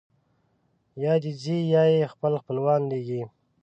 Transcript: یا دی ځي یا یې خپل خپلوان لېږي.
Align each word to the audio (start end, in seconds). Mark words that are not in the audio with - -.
یا 1.03 1.13
دی 1.23 1.31
ځي 1.41 1.57
یا 1.73 1.83
یې 1.95 2.11
خپل 2.13 2.33
خپلوان 2.41 2.81
لېږي. 2.91 3.23